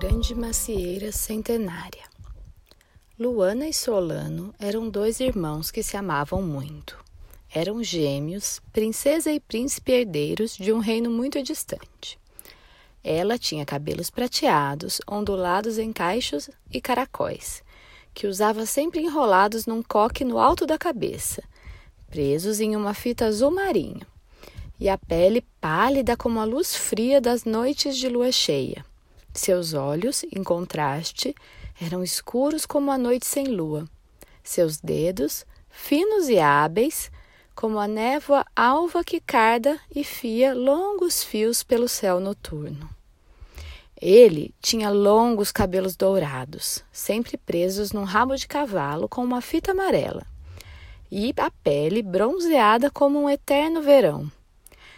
[0.00, 2.04] grande macieira centenária.
[3.18, 6.96] Luana e Solano eram dois irmãos que se amavam muito.
[7.54, 12.18] Eram gêmeos, princesa e príncipe herdeiros de um reino muito distante.
[13.04, 17.62] Ela tinha cabelos prateados, ondulados em caixos e caracóis,
[18.14, 21.42] que usava sempre enrolados num coque no alto da cabeça,
[22.08, 24.06] presos em uma fita azul marinho,
[24.80, 28.88] e a pele pálida como a luz fria das noites de lua cheia.
[29.32, 31.34] Seus olhos, em contraste,
[31.80, 33.88] eram escuros como a noite sem lua.
[34.42, 37.10] Seus dedos, finos e hábeis,
[37.54, 42.88] como a névoa alva que carda e fia longos fios pelo céu noturno.
[44.00, 50.26] Ele tinha longos cabelos dourados, sempre presos num rabo de cavalo com uma fita amarela,
[51.10, 54.30] e a pele bronzeada como um eterno verão.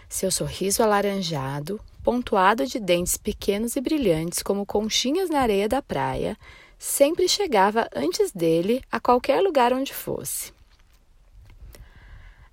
[0.08, 6.36] Seu sorriso alaranjado, pontuado de dentes pequenos e brilhantes como conchinhas na areia da praia,
[6.78, 10.52] sempre chegava antes dele a qualquer lugar onde fosse.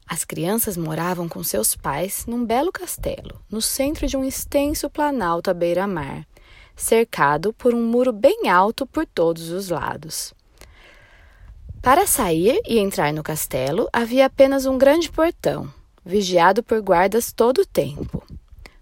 [0.07, 5.51] As crianças moravam com seus pais num belo castelo, no centro de um extenso planalto
[5.51, 6.25] à beira-mar,
[6.75, 10.33] cercado por um muro bem alto por todos os lados.
[11.81, 15.71] Para sair e entrar no castelo havia apenas um grande portão,
[16.03, 18.21] vigiado por guardas todo o tempo.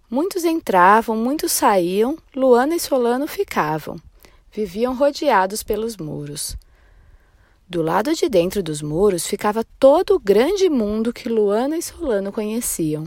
[0.09, 3.97] Muitos entravam, muitos saíam, Luana e Solano ficavam.
[4.49, 6.55] Viviam rodeados pelos muros.
[7.67, 12.31] Do lado de dentro dos muros ficava todo o grande mundo que Luana e Solano
[12.31, 13.03] conheciam.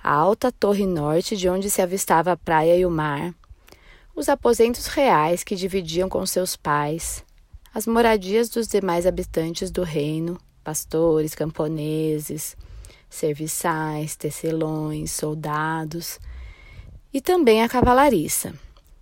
[0.00, 3.34] A alta torre norte, de onde se avistava a praia e o mar,
[4.14, 7.24] os aposentos reais que dividiam com seus pais,
[7.74, 12.56] as moradias dos demais habitantes do reino, pastores, camponeses,
[13.12, 16.18] serviçais, tecelões, soldados
[17.12, 18.54] e também a cavalariça.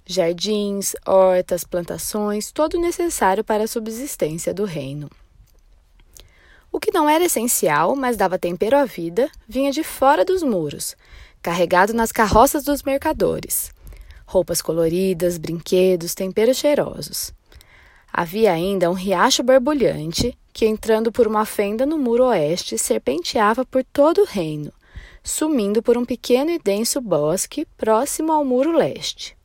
[0.05, 5.09] Jardins, hortas, plantações, todo o necessário para a subsistência do reino.
[6.73, 10.97] O que não era essencial, mas dava tempero à vida, vinha de fora dos muros,
[11.41, 13.73] carregado nas carroças dos mercadores.
[14.27, 17.33] Roupas coloridas, brinquedos, temperos cheirosos.
[18.13, 23.85] Havia ainda um riacho borbulhante que, entrando por uma fenda no muro oeste, serpenteava por
[23.85, 24.73] todo o reino,
[25.23, 29.37] sumindo por um pequeno e denso bosque próximo ao muro leste.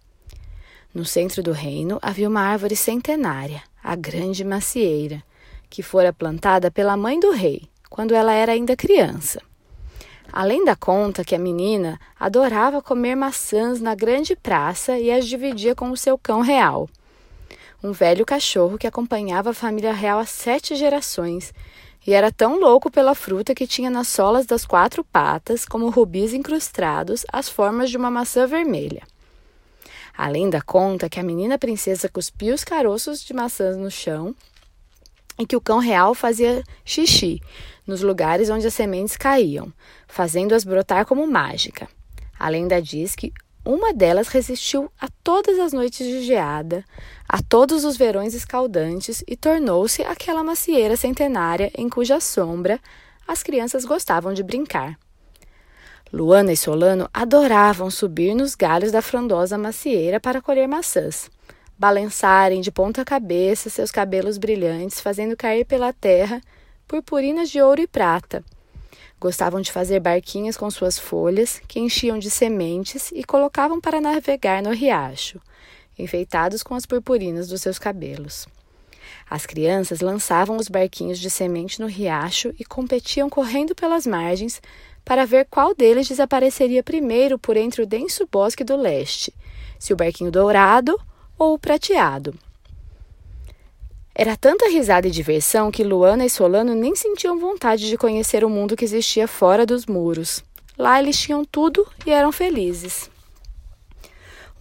[0.94, 5.22] No centro do reino havia uma árvore centenária, a grande macieira,
[5.70, 9.42] que fora plantada pela mãe do rei, quando ela era ainda criança.
[10.32, 15.76] Além da conta que a menina adorava comer maçãs na grande praça e as dividia
[15.76, 16.90] com o seu cão real
[17.86, 21.54] um velho cachorro que acompanhava a família real há sete gerações
[22.06, 26.34] e era tão louco pela fruta que tinha nas solas das quatro patas, como rubis
[26.34, 29.04] incrustados, as formas de uma maçã vermelha.
[30.18, 34.36] Além da conta que a menina princesa cuspia os caroços de maçãs no chão
[35.38, 37.40] e que o cão real fazia xixi
[37.86, 39.72] nos lugares onde as sementes caíam,
[40.08, 41.88] fazendo-as brotar como mágica.
[42.40, 43.32] A lenda diz que
[43.66, 46.86] uma delas resistiu a todas as noites de geada,
[47.28, 52.80] a todos os verões escaldantes e tornou-se aquela macieira centenária em cuja sombra
[53.28, 54.98] as crianças gostavam de brincar.
[56.14, 61.30] Luana e Solano adoravam subir nos galhos da frondosa macieira para colher maçãs,
[61.78, 66.40] balançarem de ponta cabeça seus cabelos brilhantes, fazendo cair pela terra
[66.88, 68.44] purpurinas de ouro e prata
[69.26, 74.62] Gostavam de fazer barquinhas com suas folhas, que enchiam de sementes e colocavam para navegar
[74.62, 75.42] no riacho,
[75.98, 78.46] enfeitados com as purpurinas dos seus cabelos.
[79.28, 84.62] As crianças lançavam os barquinhos de semente no riacho e competiam correndo pelas margens
[85.04, 89.34] para ver qual deles desapareceria primeiro por entre o denso bosque do leste,
[89.80, 91.02] se o barquinho dourado
[91.36, 92.45] ou o prateado.
[94.18, 98.50] Era tanta risada e diversão que Luana e Solano nem sentiam vontade de conhecer o
[98.50, 100.42] mundo que existia fora dos muros.
[100.78, 103.12] Lá eles tinham tudo e eram felizes.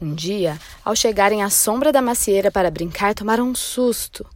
[0.02, 4.26] Um dia, ao chegarem à sombra da macieira para brincar, tomaram um susto.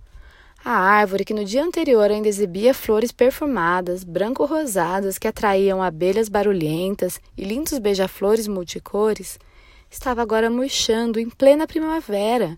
[0.65, 7.21] A árvore, que no dia anterior ainda exibia flores perfumadas, branco-rosadas que atraíam abelhas barulhentas
[7.37, 9.37] e lindos beija-flores multicores,
[9.91, 12.57] estava agora murchando em plena primavera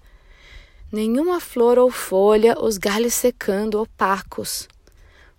[0.93, 4.67] Nenhuma flor ou folha, os galhos secando opacos.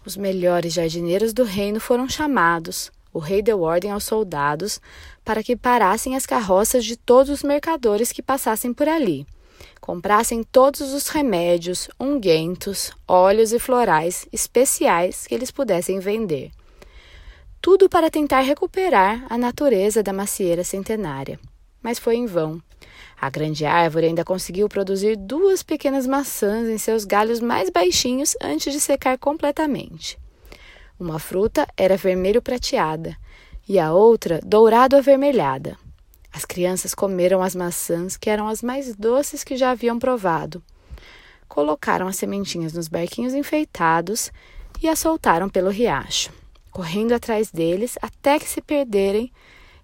[0.06, 2.90] Os melhores jardineiros do reino foram chamados.
[3.14, 4.80] O rei deu ordem aos soldados
[5.26, 9.28] para que parassem as carroças de todos os mercadores que passassem por ali.
[9.82, 16.50] Comprassem todos os remédios, unguentos, óleos e florais especiais que eles pudessem vender.
[17.62, 21.38] Tudo para tentar recuperar a natureza da macieira centenária.
[21.82, 22.62] Mas foi em vão.
[23.20, 28.74] A grande árvore ainda conseguiu produzir duas pequenas maçãs em seus galhos mais baixinhos antes
[28.74, 30.18] de secar completamente.
[31.00, 33.16] Uma fruta era vermelho prateada
[33.68, 35.78] e a outra dourado avermelhada.
[36.34, 40.64] As crianças comeram as maçãs, que eram as mais doces que já haviam provado.
[41.48, 44.32] Colocaram as sementinhas nos barquinhos enfeitados
[44.82, 46.32] e as soltaram pelo riacho,
[46.72, 49.32] correndo atrás deles até que se perderem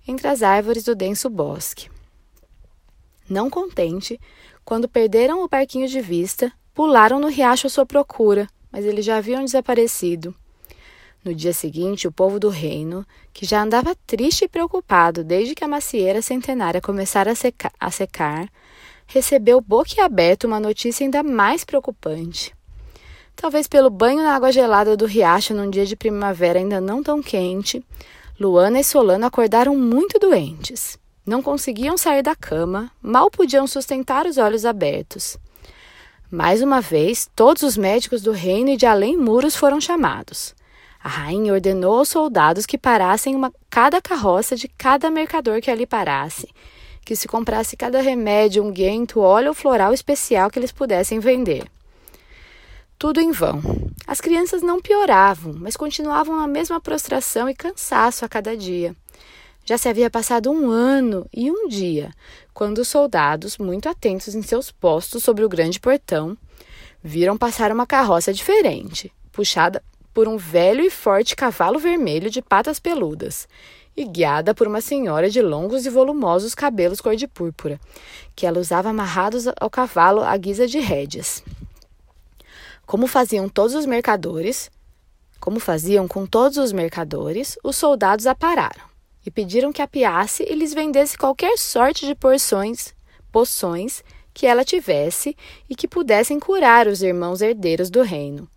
[0.08, 1.90] entre as árvores do denso bosque.
[3.30, 4.20] Não contente,
[4.64, 9.18] quando perderam o barquinho de vista, pularam no riacho à sua procura, mas eles já
[9.18, 10.34] haviam desaparecido.
[11.24, 15.64] No dia seguinte, o povo do reino, que já andava triste e preocupado desde que
[15.64, 18.50] a macieira centenária começara a, secar, a secar
[19.06, 22.54] recebeu boquiaberto uma notícia ainda mais preocupante.
[23.36, 27.22] Talvez pelo banho na água gelada do riacho num dia de primavera ainda não tão
[27.22, 27.84] quente,
[28.40, 31.00] Luana e Solano acordaram muito doentes.
[31.26, 35.38] Não conseguiam sair da cama, mal podiam sustentar os olhos abertos.
[36.30, 40.54] Mais uma vez, todos os médicos do reino e de além muros foram chamados.
[41.04, 45.88] A rainha ordenou aos soldados que parassem uma, cada carroça de cada mercador que ali
[45.88, 46.48] parasse,
[47.04, 51.66] que se comprasse cada remédio, unguento, óleo ou floral especial que eles pudessem vender.
[53.00, 53.62] Tudo em vão.
[54.08, 58.96] As crianças não pioravam, mas continuavam na mesma prostração e cansaço a cada dia.
[59.64, 62.12] Já se havia passado um ano e um dia,
[62.56, 66.36] quando os soldados, muito atentos em seus postos sobre o grande portão,
[67.04, 72.80] viram passar uma carroça diferente, puxada por um velho e forte cavalo vermelho de patas
[72.80, 73.48] peludas
[73.96, 77.80] e guiada por uma senhora de longos e volumosos cabelos cor de púrpura,
[78.36, 81.44] que ela usava amarrados ao cavalo à guisa de rédeas.
[82.88, 84.72] Como faziam todos os mercadores,
[85.42, 88.88] como faziam com todos os mercadores, os soldados a pararam
[89.26, 92.96] e pediram que apiasse e lhes vendesse qualquer sorte de porções,
[93.30, 94.02] poções
[94.34, 95.36] que ela tivesse
[95.70, 98.50] e que pudessem curar os irmãos herdeiros do reino.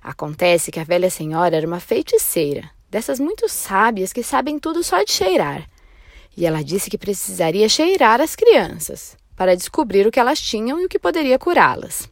[0.00, 5.02] Acontece que a velha senhora era uma feiticeira, dessas muito sábias que sabem tudo só
[5.02, 5.68] de cheirar.
[6.36, 10.84] E ela disse que precisaria cheirar as crianças para descobrir o que elas tinham e
[10.84, 12.08] o que poderia curá-las.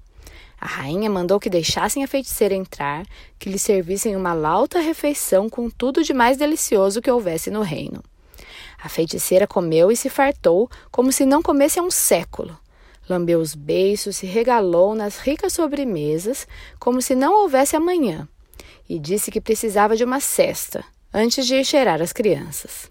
[0.65, 3.05] A rainha mandou que deixassem a feiticeira entrar,
[3.39, 8.03] que lhe servissem uma lauta refeição com tudo de mais delicioso que houvesse no reino.
[8.83, 12.59] A feiticeira comeu e se fartou como se não comesse há um século.
[13.07, 16.49] Lambeu os beiços, se regalou nas ricas sobremesas,
[16.81, 18.27] como se não houvesse amanhã,
[18.89, 20.83] e disse que precisava de uma cesta
[21.13, 22.91] antes de ir cheirar as crianças.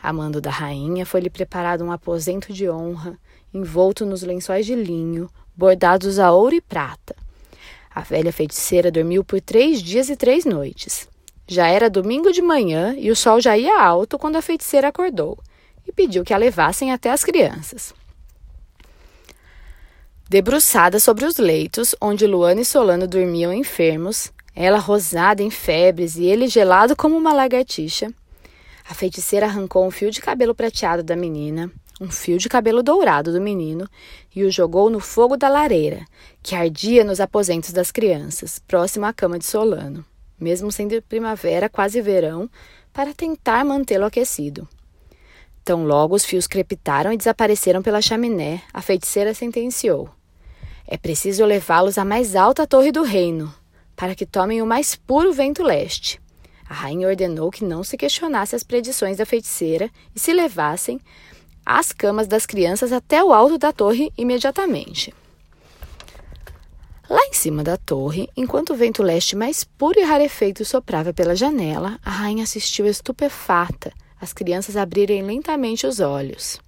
[0.00, 3.18] A mando da rainha foi-lhe preparado um aposento de honra,
[3.52, 7.14] envolto nos lençóis de linho, bordados a ouro e prata.
[7.94, 11.08] A velha feiticeira dormiu por três dias e três noites.
[11.46, 15.38] Já era domingo de manhã e o sol já ia alto quando a feiticeira acordou
[15.86, 17.92] e pediu que a levassem até as crianças.
[20.28, 26.24] Debruçada sobre os leitos onde Luana e Solano dormiam enfermos, ela rosada em febres e
[26.24, 28.10] ele gelado como uma lagartixa,
[28.88, 31.70] a feiticeira arrancou um fio de cabelo prateado da menina,
[32.02, 33.88] um fio de cabelo dourado do menino
[34.34, 36.04] e o jogou no fogo da lareira,
[36.42, 40.04] que ardia nos aposentos das crianças, próximo à cama de Solano,
[40.38, 42.50] mesmo sendo primavera, quase verão,
[42.92, 44.68] para tentar mantê-lo aquecido.
[45.64, 50.10] Tão logo os fios crepitaram e desapareceram pela chaminé, a feiticeira sentenciou:
[50.88, 53.54] é preciso levá-los à mais alta torre do reino,
[53.94, 56.20] para que tomem o mais puro vento leste.
[56.68, 61.00] A rainha ordenou que não se questionasse as predições da feiticeira e se levassem
[61.64, 65.14] as camas das crianças até o alto da torre imediatamente.
[67.08, 71.36] Lá em cima da torre, enquanto o vento leste mais puro e rarefeito soprava pela
[71.36, 73.92] janela, a rainha assistiu estupefata
[74.22, 76.60] as crianças abrirem lentamente os olhos.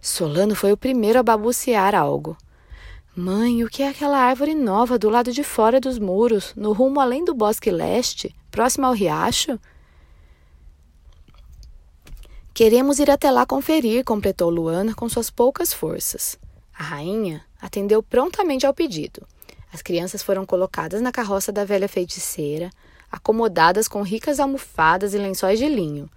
[0.00, 2.36] Solano foi o primeiro a babucear algo.
[3.16, 7.00] Mãe, o que é aquela árvore nova do lado de fora dos muros, no rumo
[7.00, 9.58] além do bosque leste, próximo ao riacho?
[12.56, 16.38] Queremos ir até lá conferir, completou Luana com suas poucas forças.
[16.72, 19.26] A rainha atendeu prontamente ao pedido.
[19.70, 22.70] As crianças foram colocadas na carroça da velha feiticeira,
[23.12, 26.08] acomodadas com ricas almofadas e lençóis de linho,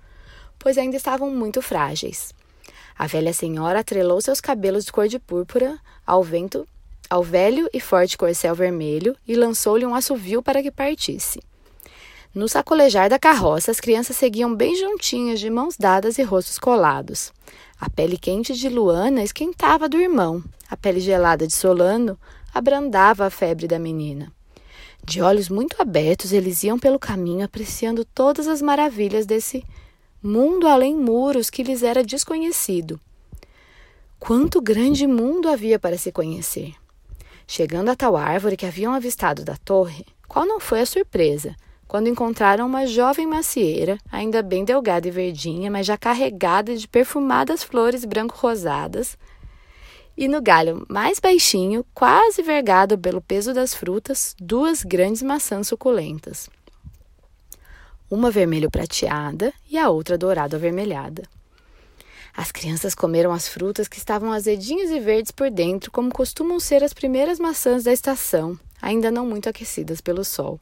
[0.57, 2.33] pois ainda estavam muito frágeis.
[2.97, 5.77] A velha senhora atrelou seus cabelos de cor de púrpura
[6.07, 6.65] ao vento
[7.09, 11.41] ao velho e forte corcel vermelho e lançou-lhe um assovio para que partisse.
[12.33, 17.33] No sacolejar da carroça, as crianças seguiam bem juntinhas, de mãos dadas e rostos colados.
[17.81, 22.19] A pele quente de Luana esquentava do irmão, a pele gelada de Solano
[22.53, 24.31] abrandava a febre da menina.
[25.03, 29.65] De olhos muito abertos, eles iam pelo caminho apreciando todas as maravilhas desse
[30.21, 32.99] mundo além muros que lhes era desconhecido.
[34.19, 36.75] Quanto grande mundo havia para se conhecer!
[37.47, 41.55] Chegando a tal árvore que haviam avistado da torre, qual não foi a surpresa
[41.89, 47.63] quando encontraram uma jovem macieira, ainda bem delgada e verdinha, mas já carregada de perfumadas
[47.63, 49.17] flores branco-rosadas,
[50.15, 56.47] e no galho mais baixinho, quase vergado pelo peso das frutas, duas grandes maçãs suculentas.
[58.07, 61.23] Uma vermelho prateada e a outra dourado avermelhada.
[62.37, 66.83] As crianças comeram as frutas que estavam azedinhas e verdes por dentro, como costumam ser
[66.83, 70.59] as primeiras maçãs da estação, ainda não muito aquecidas pelo sol.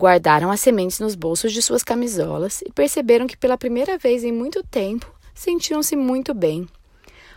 [0.00, 4.32] Guardaram as sementes nos bolsos de suas camisolas e perceberam que pela primeira vez em
[4.32, 6.66] muito tempo sentiam-se muito bem.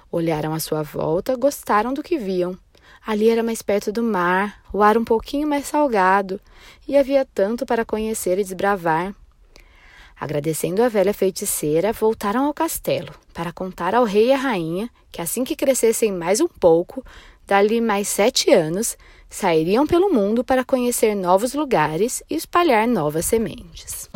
[0.10, 2.58] Olharam à sua volta, gostaram do que viam.
[3.06, 6.40] Ali era mais perto do mar, o ar um pouquinho mais salgado,
[6.88, 9.14] e havia tanto para conhecer e desbravar.
[10.18, 15.22] Agradecendo a velha feiticeira, voltaram ao castelo para contar ao rei e à rainha que
[15.22, 17.06] assim que crescessem mais um pouco,
[17.46, 18.98] dali mais sete anos,
[19.34, 24.08] sairiam pelo mundo para conhecer novos lugares e espalhar novas sementes.